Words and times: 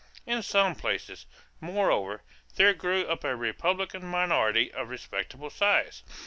In 0.25 0.41
some 0.41 0.73
places, 0.73 1.27
moreover, 1.59 2.23
there 2.55 2.73
grew 2.73 3.05
up 3.05 3.23
a 3.23 3.35
Republican 3.35 4.03
minority 4.03 4.71
of 4.73 4.89
respectable 4.89 5.51
size. 5.51 6.01